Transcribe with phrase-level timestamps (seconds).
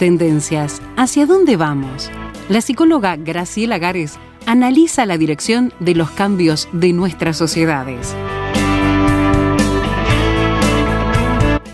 [0.00, 0.80] Tendencias.
[0.96, 2.10] ¿Hacia dónde vamos?
[2.48, 8.16] La psicóloga Graciela Gares analiza la dirección de los cambios de nuestras sociedades.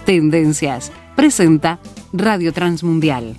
[0.04, 0.90] Tendencias.
[1.14, 1.78] Presenta
[2.12, 3.36] Radio Transmundial.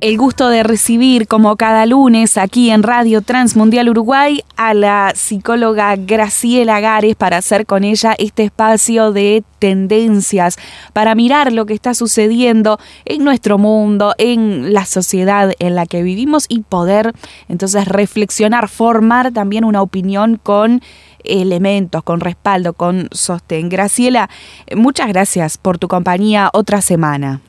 [0.00, 5.96] El gusto de recibir como cada lunes aquí en Radio Transmundial Uruguay a la psicóloga
[5.96, 10.56] Graciela Gares para hacer con ella este espacio de tendencias,
[10.92, 16.04] para mirar lo que está sucediendo en nuestro mundo, en la sociedad en la que
[16.04, 17.12] vivimos y poder
[17.48, 20.80] entonces reflexionar, formar también una opinión con
[21.24, 23.68] elementos, con respaldo, con sostén.
[23.68, 24.30] Graciela,
[24.76, 27.40] muchas gracias por tu compañía otra semana.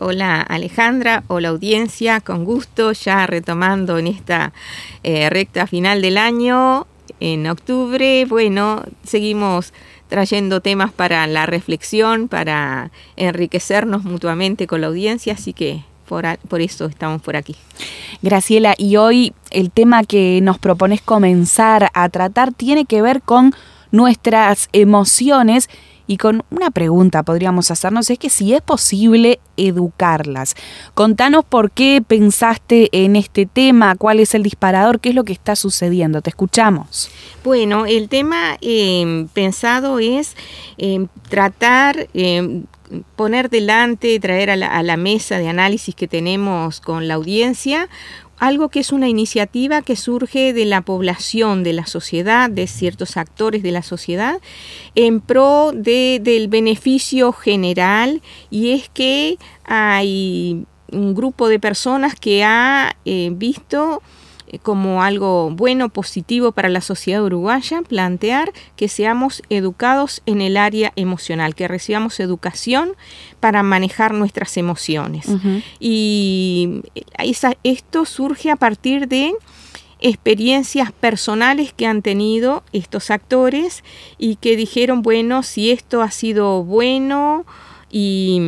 [0.00, 4.54] Hola Alejandra, hola audiencia, con gusto, ya retomando en esta
[5.02, 6.86] eh, recta final del año,
[7.20, 9.74] en octubre, bueno, seguimos
[10.08, 16.62] trayendo temas para la reflexión, para enriquecernos mutuamente con la audiencia, así que por, por,
[16.62, 17.54] eso estamos por aquí.
[18.22, 23.54] Graciela, y hoy el tema que nos propones comenzar a tratar tiene que ver con
[23.90, 25.68] nuestras emociones
[26.12, 30.54] y con una pregunta podríamos hacernos es que si es posible educarlas.
[30.92, 35.32] Contanos por qué pensaste en este tema, cuál es el disparador, qué es lo que
[35.32, 36.20] está sucediendo.
[36.20, 37.08] Te escuchamos.
[37.42, 40.36] Bueno, el tema em, pensado es
[40.76, 42.08] em, tratar...
[42.12, 42.64] Em,
[43.16, 47.88] poner delante, traer a la, a la mesa de análisis que tenemos con la audiencia
[48.42, 53.16] algo que es una iniciativa que surge de la población, de la sociedad, de ciertos
[53.16, 54.40] actores de la sociedad,
[54.96, 58.20] en pro de, del beneficio general.
[58.50, 64.02] Y es que hay un grupo de personas que ha eh, visto
[64.58, 70.92] como algo bueno, positivo para la sociedad uruguaya, plantear que seamos educados en el área
[70.96, 72.92] emocional, que recibamos educación
[73.40, 75.26] para manejar nuestras emociones.
[75.80, 76.82] Y
[77.62, 79.32] esto surge a partir de
[80.00, 83.84] experiencias personales que han tenido estos actores
[84.18, 87.46] y que dijeron, bueno, si esto ha sido bueno
[87.90, 88.40] y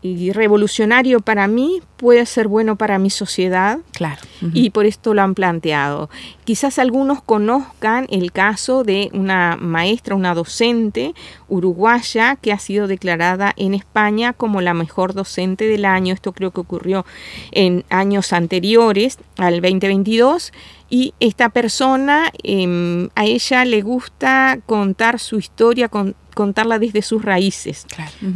[0.00, 3.80] y revolucionario para mí puede ser bueno para mi sociedad.
[3.92, 4.20] Claro.
[4.54, 6.08] Y por esto lo han planteado.
[6.44, 11.14] Quizás algunos conozcan el caso de una maestra, una docente
[11.48, 16.14] uruguaya que ha sido declarada en España como la mejor docente del año.
[16.14, 17.04] Esto creo que ocurrió
[17.50, 20.52] en años anteriores al 2022.
[20.90, 27.24] Y esta persona, em, a ella le gusta contar su historia, con, contarla desde sus
[27.24, 27.84] raíces.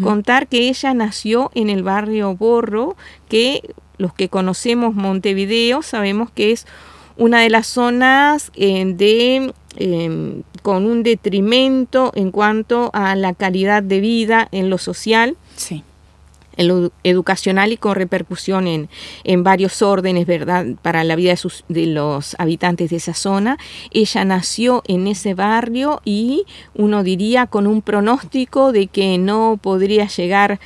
[0.02, 2.96] Contar que ella nació en el barrio Borro,
[3.28, 3.62] que
[3.96, 6.66] los que conocemos Montevideo sabemos que es
[7.16, 13.84] una de las zonas eh, de em, con un detrimento en cuanto a la calidad
[13.84, 15.36] de vida en lo social.
[15.54, 15.84] Sí
[16.56, 18.88] en lo educacional y con repercusión en,
[19.24, 23.58] en varios órdenes, ¿verdad?, para la vida de, sus, de los habitantes de esa zona.
[23.90, 30.06] Ella nació en ese barrio y uno diría con un pronóstico de que no podría
[30.06, 30.60] llegar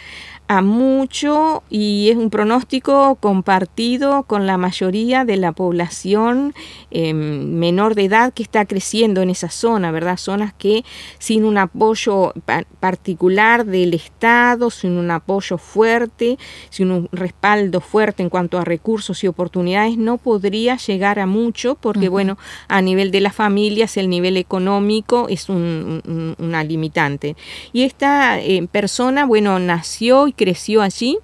[0.48, 6.54] a mucho y es un pronóstico compartido con la mayoría de la población
[6.90, 10.16] em, menor de edad que está creciendo en esa zona, ¿verdad?
[10.16, 10.84] Zonas que
[11.18, 12.32] sin un apoyo
[12.80, 16.38] particular del Estado, sin un apoyo fuerte,
[16.70, 21.74] sin un respaldo fuerte en cuanto a recursos y oportunidades, no podría llegar a mucho
[21.74, 27.36] porque, bueno, a nivel de las familias el nivel económico es una limitante.
[27.72, 31.18] Y esta eh, persona, bueno, nació y creció allí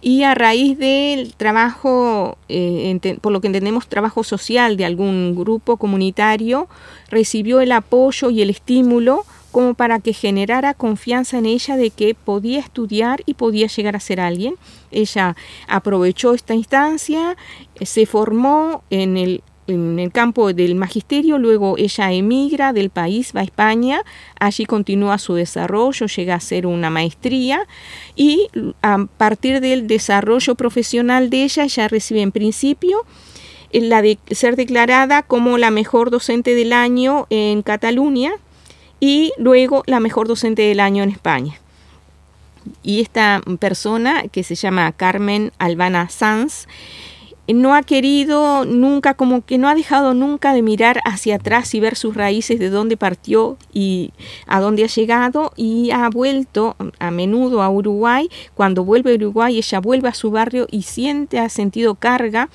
[0.00, 5.78] y a raíz del trabajo, eh, por lo que entendemos trabajo social de algún grupo
[5.78, 6.68] comunitario,
[7.08, 12.14] recibió el apoyo y el estímulo como para que generara confianza en ella de que
[12.14, 14.54] podía estudiar y podía llegar a ser alguien.
[14.90, 15.34] Ella
[15.66, 17.36] aprovechó esta instancia,
[17.80, 23.40] se formó en el en el campo del magisterio, luego ella emigra del país, va
[23.40, 24.02] a España,
[24.38, 27.66] allí continúa su desarrollo, llega a ser una maestría
[28.14, 28.48] y
[28.82, 33.04] a partir del desarrollo profesional de ella, ella recibe en principio
[33.72, 38.32] la de ser declarada como la mejor docente del año en Cataluña
[39.00, 41.60] y luego la mejor docente del año en España.
[42.82, 46.66] Y esta persona, que se llama Carmen Albana Sanz,
[47.48, 51.80] no ha querido nunca, como que no ha dejado nunca de mirar hacia atrás y
[51.80, 54.12] ver sus raíces, de dónde partió y
[54.46, 58.28] a dónde ha llegado y ha vuelto a menudo a Uruguay.
[58.54, 62.48] Cuando vuelve a Uruguay, ella vuelve a su barrio y siente, ha sentido carga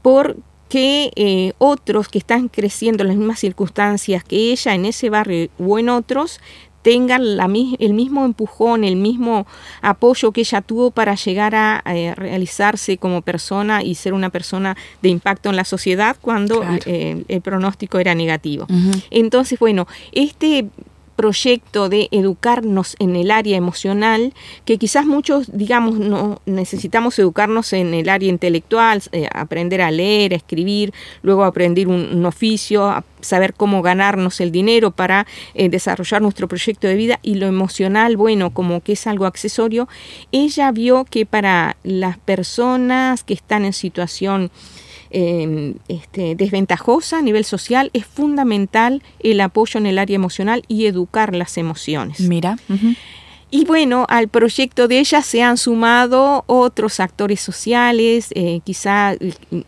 [0.00, 0.36] por
[0.72, 5.50] que eh, otros que están creciendo en las mismas circunstancias que ella en ese barrio
[5.58, 6.40] o en otros
[6.82, 9.46] tengan la, el mismo empujón, el mismo
[9.80, 14.76] apoyo que ella tuvo para llegar a eh, realizarse como persona y ser una persona
[15.00, 18.66] de impacto en la sociedad cuando eh, el pronóstico era negativo.
[19.10, 20.66] Entonces, bueno, este
[21.16, 24.32] proyecto de educarnos en el área emocional,
[24.64, 30.32] que quizás muchos, digamos, no necesitamos educarnos en el área intelectual, eh, aprender a leer,
[30.32, 30.92] a escribir,
[31.22, 36.94] luego aprender un, oficio, saber cómo ganarnos el dinero para eh, desarrollar nuestro proyecto de
[36.94, 37.18] vida.
[37.22, 39.88] Y lo emocional, bueno, como que es algo accesorio,
[40.30, 44.50] ella vio que para las personas que están en situación
[45.14, 50.86] Em, este, desventajosa a nivel social, es fundamental el apoyo en el área emocional y
[50.86, 52.20] educar las emociones.
[52.20, 52.56] Mira.
[53.50, 59.14] Y bueno, al proyecto de ella se han sumado otros actores sociales, eh, quizá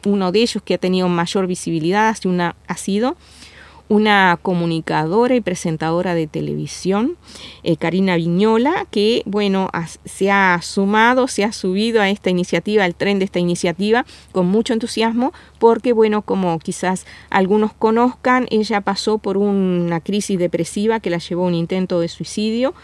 [0.07, 3.19] uno de ellos que ha tenido mayor visibilidad una, ha sido
[3.89, 7.17] una comunicadora y presentadora de televisión,
[7.63, 9.71] eh, Karina Viñola, que bueno,
[10.05, 14.47] se ha sumado, se ha subido a esta iniciativa, al tren de esta iniciativa, con
[14.47, 21.11] mucho entusiasmo, porque bueno, como quizás algunos conozcan, ella pasó por una crisis depresiva que
[21.11, 22.75] la llevó a un intento de suicidio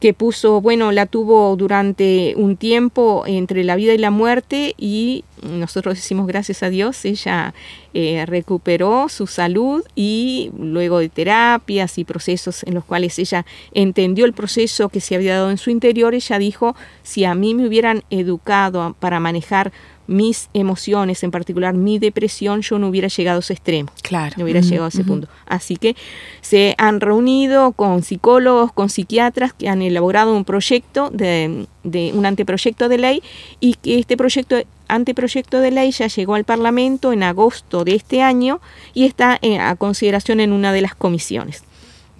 [0.00, 5.24] que puso, bueno, la tuvo durante un tiempo entre la vida y la muerte y
[5.42, 7.52] nosotros decimos gracias a Dios, ella
[7.94, 14.24] eh, recuperó su salud y luego de terapias y procesos en los cuales ella entendió
[14.24, 17.66] el proceso que se había dado en su interior, ella dijo, si a mí me
[17.66, 19.72] hubieran educado para manejar
[20.08, 23.92] mis emociones, en particular mi depresión, yo no hubiera llegado a ese extremo.
[24.02, 24.34] Claro.
[24.38, 25.28] No hubiera llegado a ese punto.
[25.46, 25.94] Así que
[26.40, 32.26] se han reunido con psicólogos, con psiquiatras que han elaborado un proyecto de, de un
[32.26, 33.22] anteproyecto de ley
[33.60, 34.56] y que este proyecto
[34.88, 38.60] anteproyecto de ley ya llegó al Parlamento en agosto de este año
[38.94, 41.62] y está eh, a consideración en una de las comisiones.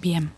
[0.01, 0.31] Bien.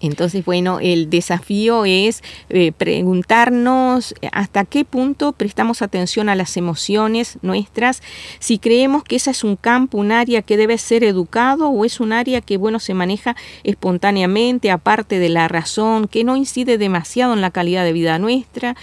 [0.00, 7.38] Entonces, bueno, el desafío es eh, preguntarnos hasta qué punto prestamos atención a las emociones
[7.42, 8.02] nuestras,
[8.38, 12.00] si creemos que esa es un campo, un área que debe ser educado o es
[12.00, 17.32] un área que, bueno, se maneja espontáneamente, aparte de la razón, que no incide demasiado
[17.32, 18.76] en la calidad de vida nuestra,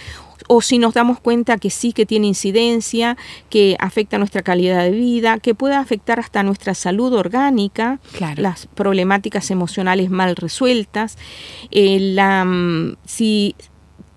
[0.48, 3.16] o si nos damos cuenta que sí que tiene incidencia,
[3.48, 7.98] que afecta nuestra calidad de vida, que puede afectar hasta nuestra salud orgánica,
[8.36, 11.03] las problemáticas emocionales mal resueltas,
[11.70, 13.54] eh, la, mm, si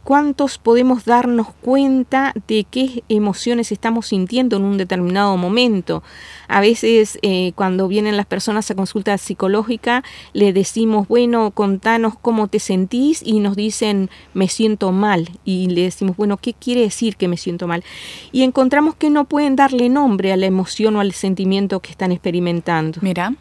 [0.08, 6.02] ¿Cuántos podemos darnos cuenta de qué emociones estamos sintiendo en un determinado momento?
[6.48, 12.48] A veces eh, cuando vienen las personas a consulta psicológica le decimos, bueno, contanos cómo
[12.48, 15.30] te sentís y nos dicen, me siento mal.
[15.44, 17.84] Y le decimos, bueno, ¿qué quiere decir que me siento mal?
[18.32, 22.14] Y encontramos que no pueden darle nombre a la emoción o al sentimiento que están
[22.14, 23.00] experimentando.
[23.02, 23.34] Mira.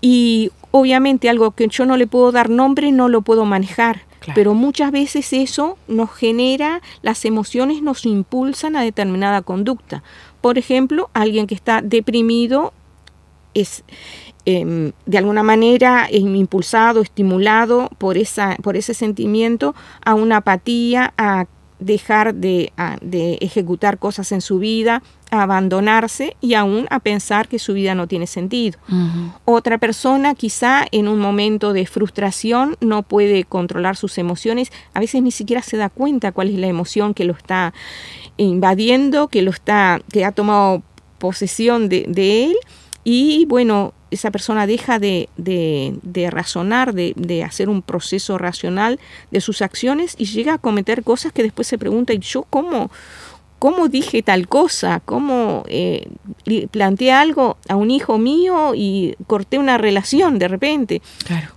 [0.00, 4.02] Y obviamente algo que yo no le puedo dar nombre no lo puedo manejar.
[4.34, 10.02] Pero muchas veces eso nos genera, las emociones nos impulsan a determinada conducta.
[10.42, 12.74] Por ejemplo, alguien que está deprimido
[13.54, 13.82] es
[14.44, 19.74] em, de alguna manera impulsado, estimulado por, esa, por ese sentimiento
[20.04, 21.46] a una apatía, a
[21.78, 27.58] dejar de, de, ejecutar cosas en su vida, a abandonarse y aún a pensar que
[27.58, 28.78] su vida no tiene sentido.
[29.44, 35.22] Otra persona quizá en un momento de frustración no puede controlar sus emociones, a veces
[35.22, 37.72] ni siquiera se da cuenta cuál es la emoción que lo está
[38.36, 40.82] invadiendo, que lo está, que ha tomado
[41.18, 42.56] posesión de, de él
[43.04, 48.98] y bueno, esa persona deja de, de, razonar, de, de, hacer un proceso racional
[49.30, 52.90] de sus acciones y llega a cometer cosas que después se pregunta, ¿y yo cómo,
[53.60, 55.00] cómo dije tal cosa?
[55.04, 56.08] ¿Cómo eh,
[56.72, 61.02] planteé algo a un hijo mío y corté una relación de repente?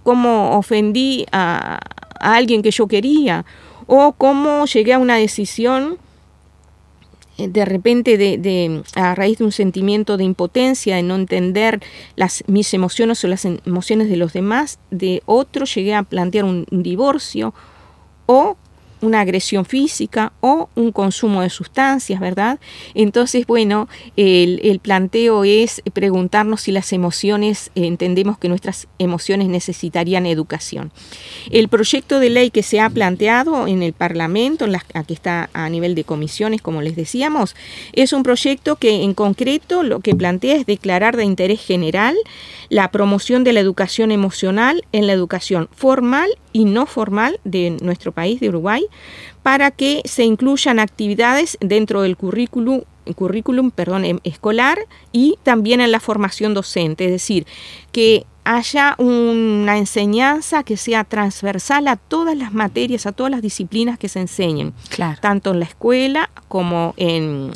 [0.03, 1.79] ¿Cómo ofendí a,
[2.19, 3.45] a alguien que yo quería?
[3.87, 5.97] ¿O cómo llegué a una decisión?
[7.37, 11.81] Eh, de repente de, a raíz de un sentimiento de impotencia, de no entender
[12.17, 16.67] las, mis emociones o las emociones de los demás, de otro llegué a plantear un
[16.69, 17.53] divorcio
[18.25, 18.57] o
[19.03, 22.59] una agresión física o un consumo de sustancias, ¿verdad?
[22.95, 30.25] Entonces, bueno, el, planteo es preguntarnos si las emociones, eh, entendemos que nuestras emociones necesitarían
[30.25, 30.91] educación.
[31.51, 35.49] El proyecto de ley que se ha planteado en el Parlamento, en la, aquí está
[35.53, 37.55] a nivel de comisiones, como les decíamos,
[37.91, 42.15] es un proyecto que en concreto lo que plantea es declarar de interés general
[42.69, 48.11] la promoción de la educación emocional en la educación formal y no formal de nuestro
[48.11, 48.85] país, de Uruguay,
[49.43, 52.81] para que se incluyan actividades dentro del currículum
[53.15, 54.79] currículum perdón, em, escolar
[55.11, 57.45] y también en la formación docente, es decir,
[57.91, 63.97] que haya una enseñanza que sea transversal a todas las materias, a todas las disciplinas
[63.97, 64.73] que se enseñen,
[65.21, 67.51] tanto en la escuela como en,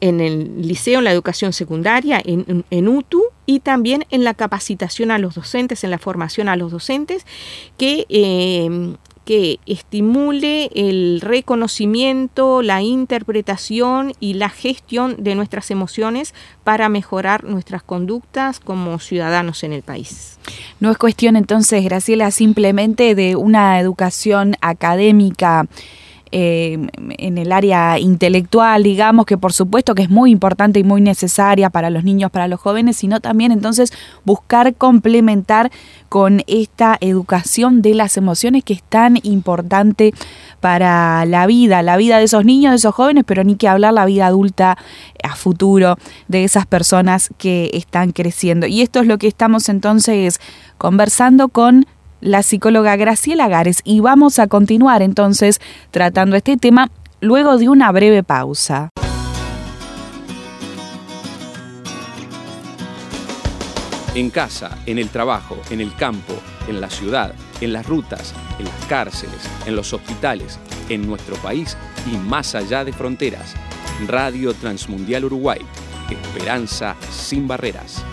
[0.00, 5.18] en el liceo, en la educación secundaria, en, UTU y también en la capacitación a
[5.18, 7.24] los docentes, en la formación a los docentes,
[7.78, 16.88] que eh, que estimule el reconocimiento, la interpretación y la gestión de nuestras emociones para
[16.88, 20.38] mejorar nuestras conductas como ciudadanos en el país.
[20.80, 25.66] No es cuestión entonces, Graciela, simplemente de una educación académica
[26.32, 26.78] eh,
[27.18, 31.68] en el área intelectual, digamos, que por supuesto que es muy importante y muy necesaria
[31.68, 33.92] para los niños, para los jóvenes, sino también entonces
[34.24, 35.70] buscar complementar
[36.08, 40.14] con esta educación de las emociones que es tan importante
[40.60, 43.92] para la vida, la vida de esos niños, de esos jóvenes, pero ni que hablar
[43.92, 44.78] la vida adulta
[45.22, 45.98] a futuro
[46.28, 48.66] de esas personas que están creciendo.
[48.66, 50.40] Y esto es lo que estamos entonces
[50.78, 51.86] conversando con
[52.22, 55.60] la psicóloga Graciela Gares y vamos a continuar entonces
[55.90, 56.88] tratando este tema
[57.20, 58.88] luego de una breve pausa.
[64.14, 66.34] En casa, en el trabajo, en el campo,
[66.68, 70.58] en la ciudad, en las rutas, en las cárceles, en los hospitales,
[70.90, 71.76] en nuestro país
[72.12, 73.54] y más allá de fronteras.
[74.06, 75.60] Radio Transmundial Uruguay.
[76.10, 78.04] Esperanza sin barreras.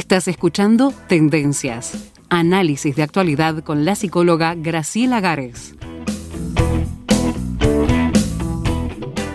[0.00, 1.92] Estás escuchando Tendencias,
[2.30, 5.74] análisis de actualidad con la psicóloga Graciela Gares.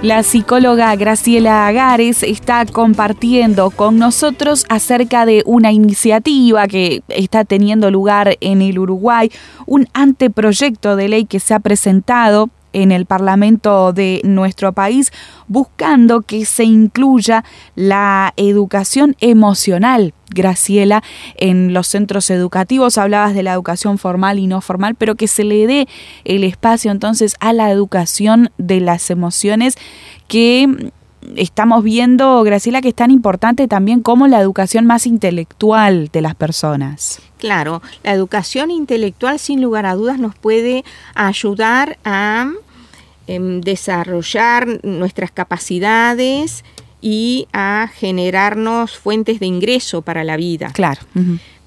[0.01, 7.91] La psicóloga Graciela Agares está compartiendo con nosotros acerca de una iniciativa que está teniendo
[7.91, 9.31] lugar en el Uruguay,
[9.67, 15.13] un anteproyecto de ley que se ha presentado en el Parlamento de nuestro país,
[15.48, 17.43] buscando que se incluya
[17.75, 20.13] la educación emocional.
[20.36, 21.01] Graciela,
[21.38, 25.44] en los centros educativos hablabas de la educación formal y no formal, pero que se
[25.44, 25.88] le dé
[26.25, 29.77] el espacio entonces a la educación de las emociones
[30.27, 30.92] que
[31.36, 36.36] estamos viendo, Graciela, que es tan importante también como la educación más intelectual de las
[36.36, 37.20] personas.
[37.38, 40.84] Claro, la educación intelectual sin lugar a dudas nos puede
[41.15, 42.51] ayudar a
[43.27, 46.63] em, desarrollar nuestras capacidades
[47.05, 50.71] y a generarnos fuentes de ingreso para la vida.
[50.74, 51.01] Claro.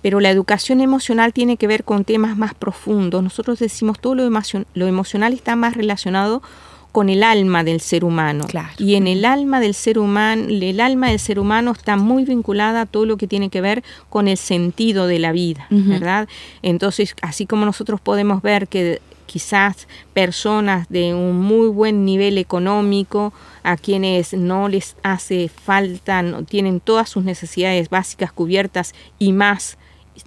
[0.02, 3.22] Pero la educación emocional tiene que ver con temas más profundos.
[3.22, 4.28] Nosotros decimos todo lo,
[4.74, 6.42] lo emocional está más relacionado
[6.90, 8.46] con el alma del ser humano.
[8.78, 12.80] Y en el alma del ser humano, el alma del ser humano está muy vinculada
[12.80, 16.28] a todo lo que tiene que ver con el sentido de la vida, ¿verdad?
[16.62, 23.32] Entonces, así como nosotros podemos ver que quizás personas de un muy buen nivel económico,
[23.62, 29.78] a quienes no les hace falta, no, tienen todas sus necesidades básicas cubiertas y más,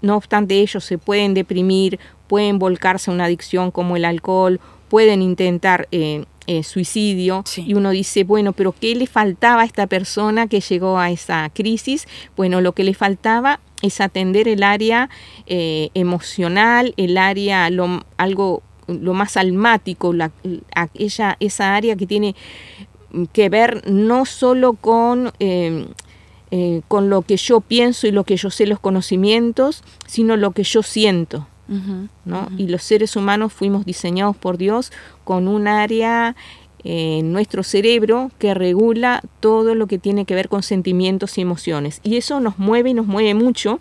[0.02, 5.22] no obstante ellos se pueden deprimir, pueden volcarse a una adicción como el alcohol, pueden
[5.22, 7.44] intentar eh, eh, suicidio.
[7.56, 11.50] Y uno dice, bueno, pero ¿qué le faltaba a esta persona que llegó a esa
[11.54, 12.08] crisis?
[12.36, 15.10] Bueno, lo que le faltaba es atender el área
[15.48, 20.32] eh, emocional, el área, lo, algo, lo más almático, la,
[20.76, 22.36] aquella, esa área que tiene
[23.34, 25.32] que ver no solo con...
[25.40, 25.88] Em,
[26.54, 30.52] eh, con lo que yo pienso y lo que yo sé los conocimientos, sino lo
[30.52, 31.48] que yo siento.
[32.26, 32.50] ¿no?
[32.58, 34.92] Y los seres humanos fuimos diseñados por Dios
[35.24, 36.36] con un área
[36.84, 42.02] en nuestro cerebro que regula todo lo que tiene que ver con sentimientos y emociones.
[42.04, 43.80] Y eso nos mueve y nos mueve mucho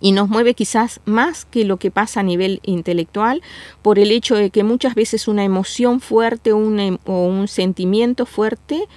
[0.00, 3.42] y nos mueve quizás más que lo que pasa a nivel intelectual
[3.82, 8.88] por el hecho de que muchas veces una emoción fuerte em, o un sentimiento fuerte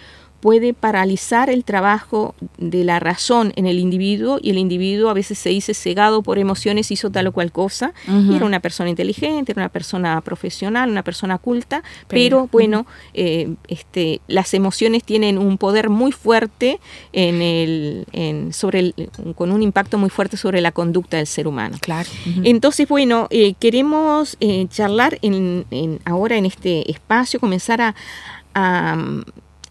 [0.43, 5.39] puede paralizar el trabajo de la razón en el individuo y el individuo a veces
[5.39, 9.53] se dice cegado por emociones, hizo tal o cual cosa, y era una persona inteligente,
[9.53, 15.57] era una persona profesional, una persona culta, pero, bueno, eh, este, las emociones tienen un
[15.57, 16.81] poder muy fuerte
[17.13, 21.47] en el, en, sobre el, con un impacto muy fuerte sobre la conducta del ser
[21.47, 21.77] humano.
[21.79, 22.09] Claro.
[22.43, 25.63] Entonces, bueno, eh, queremos eh, charlar en,
[26.03, 27.95] ahora en este espacio, comenzar a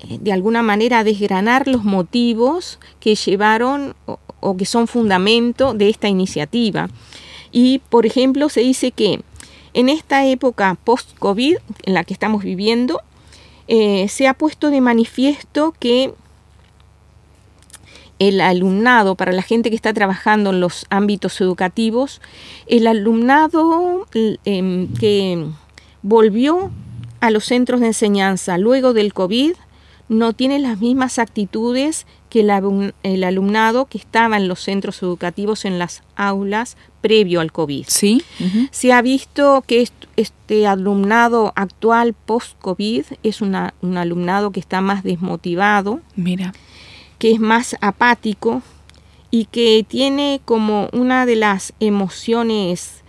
[0.09, 3.95] de alguna manera desgranar los motivos que llevaron
[4.41, 6.89] o, que son fundamento de esta iniciativa.
[7.53, 9.21] Y, por ejemplo, se dice que
[9.75, 13.01] en esta época post-COVID en la que estamos viviendo,
[13.69, 16.13] eh, se ha puesto de manifiesto que
[18.19, 22.21] el alumnado, para la gente que está trabajando en los ámbitos educativos,
[22.67, 24.07] el alumnado
[24.45, 25.45] em, que
[26.03, 26.71] volvió
[27.21, 29.55] a los centros de enseñanza luego del COVID,
[30.09, 35.79] no tiene las mismas actitudes que el, alumnado que estaba en los centros educativos en
[35.79, 37.85] las aulas previo al COVID.
[37.89, 38.23] Sí.
[38.71, 43.55] Se ha visto que este alumnado actual post-COVID es un
[43.97, 46.01] alumnado que está más desmotivado.
[46.17, 46.53] Mira.
[47.19, 48.63] Que es más apático
[49.31, 53.03] y que tiene como una de las emociones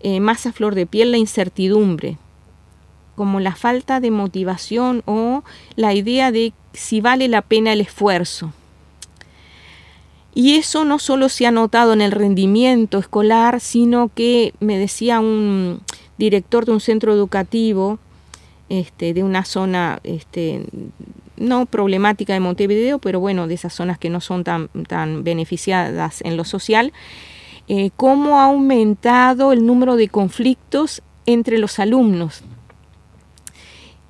[0.00, 2.18] eh, más a flor de piel la incertidumbre
[3.20, 5.44] como la falta de motivación o
[5.76, 8.54] la idea de si vale la pena el esfuerzo.
[10.32, 15.20] Y eso no solo se ha notado en el rendimiento escolar, sino que me decía
[15.20, 15.82] un
[16.16, 17.98] director de un centro educativo
[18.70, 20.64] este, de una zona este,
[21.36, 26.22] no problemática de Montevideo, pero bueno, de esas zonas que no son tan, tan beneficiadas
[26.22, 26.94] en lo social,
[27.68, 32.44] eh, cómo ha aumentado el número de conflictos entre los alumnos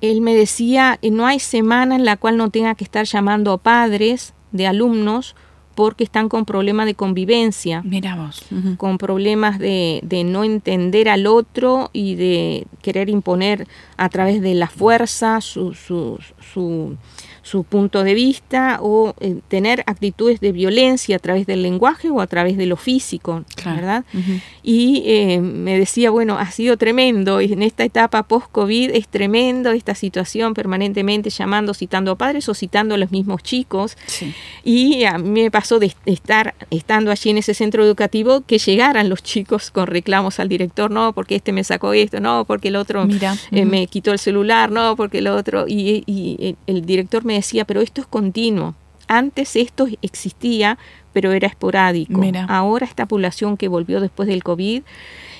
[0.01, 3.57] él me decía, no hay semana en la cual no tenga que estar llamando a
[3.59, 5.35] padres de alumnos
[5.75, 8.43] porque están con problemas de convivencia, Miramos.
[8.77, 14.53] con problemas de, de, no entender al otro y de querer imponer a través de
[14.53, 16.19] la fuerza su, su,
[16.53, 16.97] su
[17.43, 22.21] su punto de vista o eh, tener actitudes de violencia a través del lenguaje o
[22.21, 24.05] a través de lo físico, ¿verdad?
[24.61, 29.95] Y eh, me decía, bueno, ha sido tremendo, en esta etapa post-COVID es tremendo esta
[29.95, 33.97] situación permanentemente llamando, citando a padres o citando a los mismos chicos.
[34.63, 39.09] Y a mí me pasó de estar estando allí en ese centro educativo que llegaran
[39.09, 42.77] los chicos con reclamos al director, no, porque este me sacó esto, no, porque el
[42.77, 43.07] otro
[43.51, 47.63] eh, me quitó el celular, no, porque el otro, y, y el director me decía,
[47.65, 48.73] pero esto es continuo.
[49.07, 50.79] Antes esto existía,
[51.13, 52.19] pero era esporádico.
[52.47, 54.81] Ahora esta población que volvió después del COVID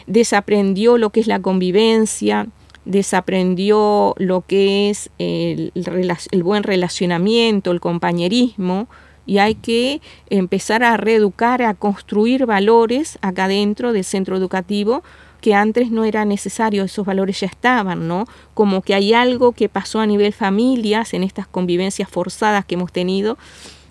[0.05, 2.45] desaprendió lo que es la convivencia,
[2.85, 8.87] desaprendió lo que es el, el, buen relacionamiento, el compañerismo,
[9.25, 15.03] y hay que empezar a reeducar, a construir valores acá dentro del centro educativo
[15.41, 18.27] que antes no era necesario, esos valores ya estaban, ¿no?
[18.53, 22.91] Como que hay algo que pasó a nivel familias en estas convivencias forzadas que hemos
[22.91, 23.37] tenido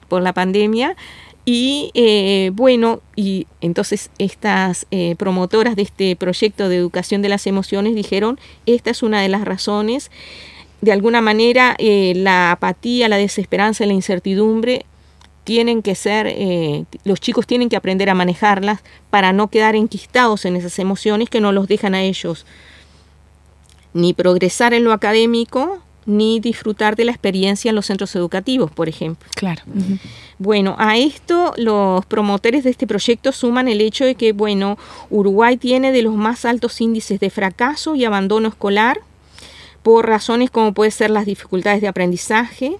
[0.08, 0.96] por la pandemia.
[1.44, 7.46] Y eh, bueno, y entonces estas eh, promotoras de este proyecto de educación de las
[7.48, 10.12] emociones dijeron, esta es una de las razones,
[10.80, 14.86] de alguna manera eh, la apatía, la desesperanza, la incertidumbre
[15.44, 20.44] tienen que ser, eh, los chicos tienen que aprender a manejarlas para no quedar enquistados
[20.44, 22.46] en esas emociones que no los dejan a ellos
[23.92, 28.88] ni progresar en lo académico, ni disfrutar de la experiencia en los centros educativos, por
[28.88, 29.28] ejemplo.
[29.34, 29.62] Claro.
[30.38, 34.78] Bueno, a esto los promotores de este proyecto suman el hecho de que, bueno,
[35.10, 39.00] Uruguay tiene de los más altos índices de fracaso y abandono escolar
[39.82, 42.76] por razones como puede ser las dificultades de aprendizaje,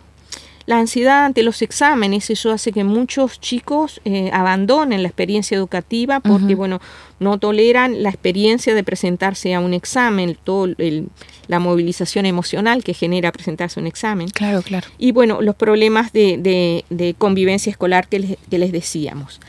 [0.67, 6.21] la ansiedad ante los exámenes, eso hace que muchos chicos eh, abandonen la experiencia educativa
[6.21, 6.81] porque, bueno,
[7.19, 10.75] no toleran la experiencia de presentarse a un examen, toda
[11.49, 14.29] la movilización emocional que genera presentarse a un examen.
[14.29, 14.87] Claro, claro.
[14.99, 19.41] Y, bueno, los problemas de, convivencia escolar que les, que les decíamos.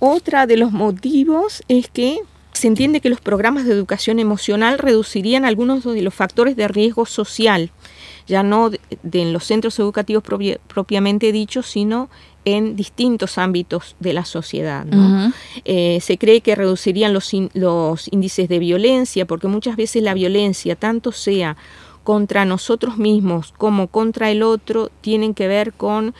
[0.00, 2.18] Otra de los motivos es que
[2.52, 7.06] se entiende que los programas de educación emocional reducirían algunos de los factores de riesgo
[7.06, 7.70] social
[8.26, 8.80] ya no de,
[9.12, 10.22] en los centros educativos
[10.66, 12.08] propiamente dichos, sino
[12.44, 14.86] en distintos ámbitos de la sociedad.
[15.64, 20.74] Eh, se cree que reducirían los, los índices de violencia, porque muchas veces la violencia,
[20.76, 21.56] tanto sea
[22.02, 26.14] contra nosotros mismos como contra el otro, tienen que ver con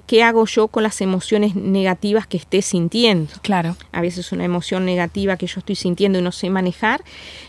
[0.00, 3.30] qué hago yo con las emociones negativas que esté sintiendo.
[3.42, 3.76] Claro.
[3.92, 7.04] A veces una emoción negativa que yo estoy sintiendo y no sé manejar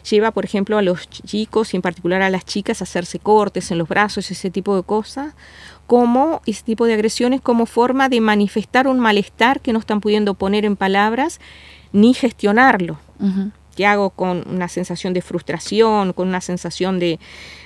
[0.09, 3.71] lleva, por ejemplo, a los chicos y en particular a las chicas a hacerse cortes
[3.71, 5.33] en los brazos, ese tipo de cosas,
[5.87, 10.33] como ese tipo de agresiones como forma de manifestar un malestar que no están pudiendo
[10.33, 11.39] poner en palabras
[11.93, 12.99] ni gestionarlo.
[13.75, 17.19] ¿Qué hago con una sensación de frustración, con una sensación de,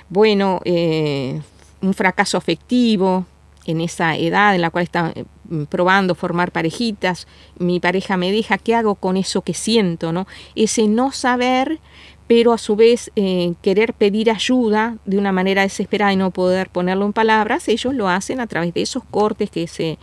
[0.08, 1.40] bueno, eh,
[1.80, 3.26] un fracaso afectivo,
[3.68, 5.24] en esa edad en la cual está eh,
[5.68, 7.28] probando formar parejitas,
[7.58, 10.10] mi pareja me deja, ¿qué hago con eso que siento?
[10.10, 10.26] ¿no?
[10.56, 11.78] Ese no saber,
[12.26, 16.70] pero a su vez eh, querer pedir ayuda de una manera desesperada y no poder
[16.70, 19.98] ponerlo en palabras, ellos lo hacen a través de esos cortes que se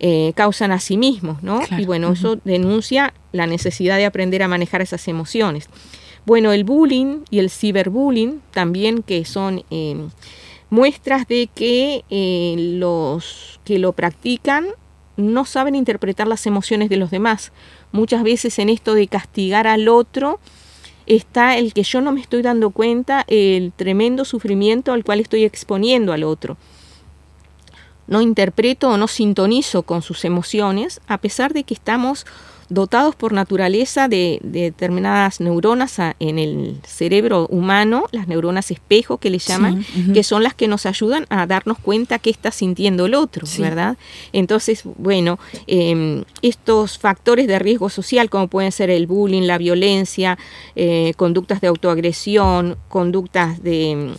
[0.00, 1.60] eh, causan a sí mismos, ¿no?
[1.78, 5.68] Y bueno, eso denuncia la necesidad de aprender a manejar esas emociones.
[6.26, 9.64] Bueno, el bullying y el ciberbullying también que son
[10.70, 14.66] muestras de que eh, los que lo practican
[15.16, 17.52] no saben interpretar las emociones de los demás.
[17.90, 20.38] Muchas veces en esto de castigar al otro,
[21.08, 25.44] está el que yo no me estoy dando cuenta el tremendo sufrimiento al cual estoy
[25.44, 26.56] exponiendo al otro.
[28.06, 32.26] No interpreto o no sintonizo con sus emociones, a pesar de que estamos
[32.68, 39.38] dotados por naturaleza de, determinadas neuronas en el cerebro humano, las neuronas espejo que le
[39.38, 43.46] llaman, que son las que nos ayudan a darnos cuenta qué está sintiendo el otro,
[43.58, 43.96] ¿verdad?
[44.32, 50.38] Entonces, bueno, em, estos factores de riesgo social, como pueden ser el bullying, la violencia,
[50.76, 54.14] eh, conductas de autoagresión, conductas de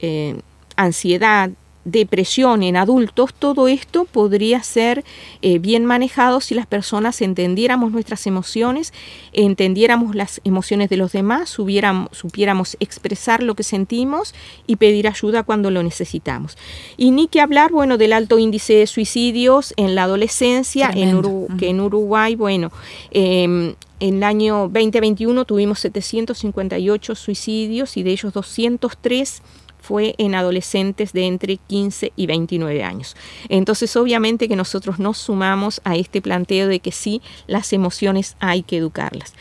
[0.00, 0.40] eh,
[0.76, 1.50] ansiedad,
[1.84, 5.04] depresión en adultos, todo esto podría ser
[5.42, 8.92] eh, bien manejado si las personas entendiéramos nuestras emociones,
[9.32, 14.34] entendiéramos las emociones de los demás, supiéramos expresar lo que sentimos
[14.66, 16.56] y pedir ayuda cuando lo necesitamos.
[16.96, 21.22] Y ni que hablar, bueno, del alto índice de suicidios en la adolescencia, en
[21.58, 22.72] que en Uruguay, bueno,
[23.10, 29.42] em, en el año 2021 tuvimos 758 suicidios y de ellos 203
[29.84, 33.16] fue en adolescentes de entre 15 y 29 años.
[33.50, 38.62] Entonces, obviamente que nosotros nos sumamos a este planteo de que sí, las emociones hay
[38.62, 39.34] que educarlas.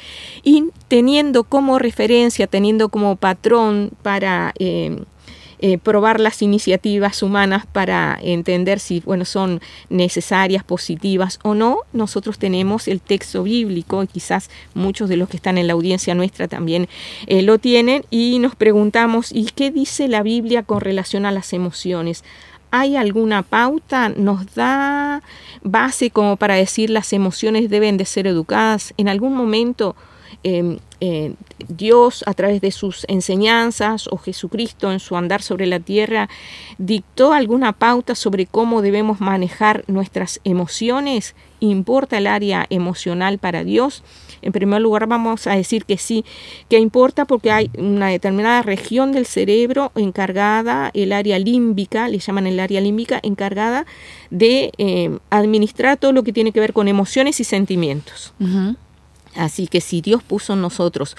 [0.44, 4.54] Y teniendo como referencia, teniendo como patrón para...
[4.60, 5.04] Eh,
[5.66, 12.38] eh, probar las iniciativas humanas para entender si bueno, son necesarias, positivas o no, nosotros
[12.38, 16.50] tenemos el texto bíblico y quizás muchos de los que están en la audiencia nuestra
[16.50, 16.90] también
[17.28, 21.54] eh, lo tienen y nos preguntamos, ¿y qué dice la Biblia con relación a las
[21.54, 22.26] emociones?
[22.72, 24.10] ¿Hay alguna pauta?
[24.10, 25.24] ¿Nos da
[25.62, 28.94] base como para decir las emociones deben de ser educadas?
[28.98, 29.96] ¿En algún momento
[30.44, 31.34] Em, eh,
[31.70, 36.30] Dios a través de sus enseñanzas o Jesucristo en su andar sobre la tierra
[36.78, 41.36] dictó alguna pauta sobre cómo debemos manejar nuestras emociones?
[41.62, 44.04] ¿Importa el área emocional para Dios?
[44.42, 46.26] En primer lugar vamos a decir que sí,
[46.70, 52.48] que importa porque hay una determinada región del cerebro encargada, el área límbica, le llaman
[52.48, 53.86] el área límbica, encargada
[54.30, 58.34] de eh, administrar todo lo que tiene que ver con emociones y sentimientos.
[59.36, 61.16] Así que si Dios puso en nosotros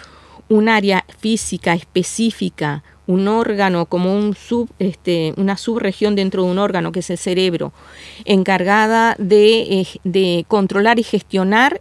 [0.48, 6.58] un área física específica, un órgano como un sub, este, una subregión dentro de un
[6.58, 7.72] órgano que es el cerebro,
[8.24, 11.80] encargada de, eh, de controlar y gestionar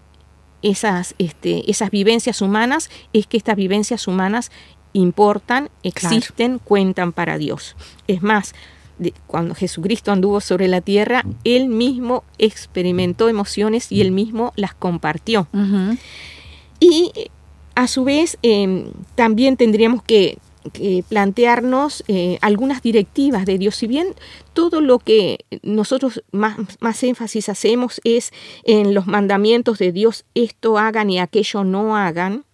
[0.61, 4.51] esas, este, esas vivencias humanas, es que estas vivencias humanas
[4.93, 7.75] importan, existen, cuentan para Dios.
[8.07, 8.53] Es más,
[9.27, 15.47] cuando Jesucristo anduvo sobre la tierra, él mismo experimentó emociones y él mismo las compartió.
[16.79, 17.11] Y
[17.75, 20.37] a su vez em, también tendríamos que,
[21.09, 23.75] plantearnos eh, algunas directivas de Dios.
[23.75, 24.07] Si bien
[24.53, 28.31] todo lo que nosotros más, más énfasis hacemos es
[28.63, 32.45] en los mandamientos de Dios, esto hagan y aquello no hagan,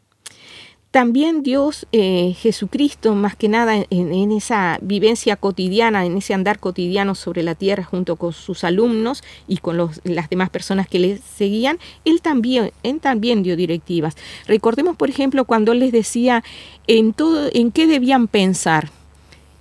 [0.91, 7.13] también Dios, eh, Jesucristo, más que nada en, esa vivencia cotidiana, en ese andar cotidiano
[7.13, 11.77] sobre la tierra junto con sus alumnos y con las demás personas que le seguían,
[12.05, 14.17] él también, él también dio directivas.
[14.47, 16.43] Recordemos, por ejemplo, cuando él les decía
[16.87, 18.89] en, todo, en qué debían pensar,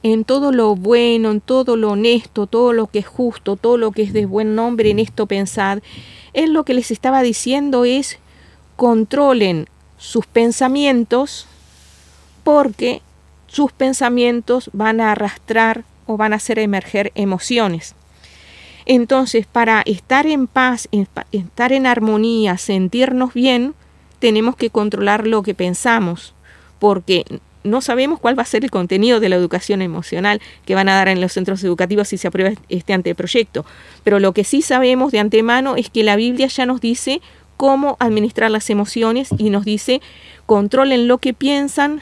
[0.02, 3.92] en todo lo bueno, en todo lo honesto, todo lo que es justo, todo lo
[3.92, 5.82] que es de buen nombre, en esto pensar.
[6.32, 8.18] Él lo que les estaba diciendo es
[8.76, 11.46] controlen sus pensamientos
[12.44, 13.02] porque
[13.46, 17.94] sus pensamientos van a arrastrar o van a hacer emerger emociones.
[18.86, 20.88] Entonces, para estar en paz,
[21.30, 23.74] estar en armonía, sentirnos bien,
[24.18, 26.34] tenemos que controlar lo que pensamos,
[26.78, 27.24] porque
[27.64, 30.94] no sabemos cuál va a ser el contenido de la educación emocional que van a
[30.94, 33.66] dar en los centros educativos si se aprueba este anteproyecto.
[34.04, 37.20] Pero lo que sí sabemos de antemano es que la Biblia ya nos dice
[37.58, 40.00] cómo administrar las emociones y nos dice
[40.46, 42.00] controlen lo que piensan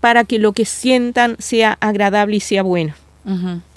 [0.00, 2.94] para que lo que sientan sea agradable y sea bueno.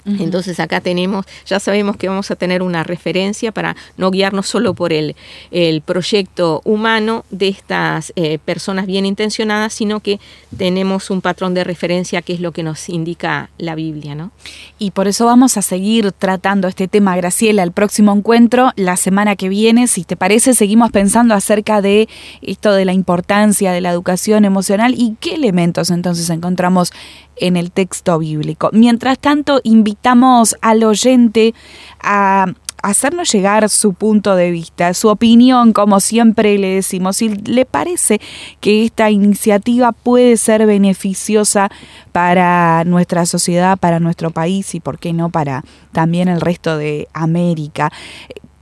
[0.04, 4.74] Entonces acá tenemos, ya sabemos que vamos a tener una referencia para no guiarnos solo
[4.74, 5.14] por el,
[5.50, 10.18] el proyecto humano de estas eh, personas bien intencionadas, sino que
[10.56, 14.14] tenemos un patrón de referencia que es lo que nos indica la Biblia.
[14.14, 14.32] ¿no?
[14.78, 19.36] Y por eso vamos a seguir tratando este tema, Graciela, el próximo encuentro, la semana
[19.36, 19.86] que viene.
[19.86, 22.08] Si te parece, seguimos pensando acerca de
[22.42, 26.92] esto de la importancia de la educación emocional y qué elementos entonces encontramos
[27.36, 28.70] en el texto bíblico.
[28.72, 29.91] Mientras tanto, invitamos
[30.60, 31.54] al oyente
[32.00, 32.46] a
[32.82, 38.20] hacernos llegar su punto de vista, su opinión, como siempre le decimos, si le parece
[38.60, 41.70] que esta iniciativa puede ser beneficiosa
[42.10, 47.08] para nuestra sociedad, para nuestro país y, por qué no, para también el resto de
[47.12, 47.92] América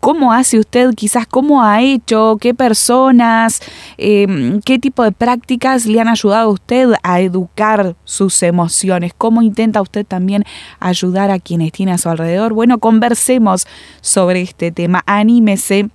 [0.01, 0.95] ¿Cómo hace usted?
[0.95, 3.61] Quizás cómo ha hecho, qué personas,
[3.99, 9.13] em, qué tipo de prácticas le han ayudado a usted a educar sus emociones.
[9.17, 10.45] ¿Cómo intenta usted también
[10.79, 12.55] ayudar a quienes tiene a su alrededor?
[12.55, 13.67] Bueno, conversemos
[14.01, 15.03] sobre este tema.
[15.05, 15.91] Anímese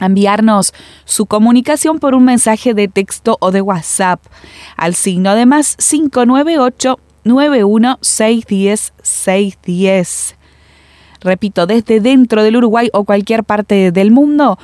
[0.00, 4.20] a enviarnos su comunicación por un mensaje de texto o de WhatsApp
[4.76, 10.36] al signo de más 598 91610 610
[11.26, 14.58] repito, desde dentro del Uruguay o cualquier parte del mundo,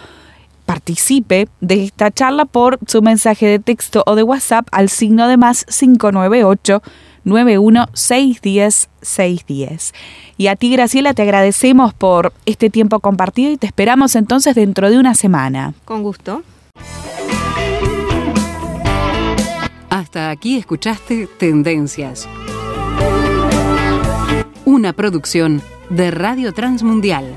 [0.64, 5.36] participe de esta charla por su mensaje de texto o de WhatsApp al signo de
[5.36, 6.82] más 598
[7.24, 9.92] 91610 610.
[10.38, 14.90] Y a ti, Graciela, te agradecemos por este tiempo compartido y te esperamos entonces dentro
[14.90, 15.74] de una semana.
[15.84, 16.42] Con gusto.
[19.90, 22.26] Hasta aquí escuchaste Tendencias.
[24.64, 27.36] Una producción de Radio Transmundial